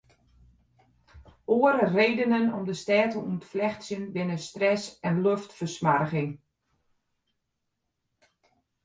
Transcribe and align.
Oare 1.55 1.85
redenen 1.91 2.47
om 2.57 2.63
de 2.69 2.75
stêd 2.83 3.09
te 3.11 3.19
ûntflechtsjen 3.31 4.03
binne 4.15 4.37
stress 4.47 4.83
en 5.07 5.15
loftfersmoarging. 5.25 6.31